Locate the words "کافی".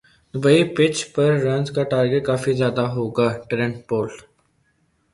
2.27-2.51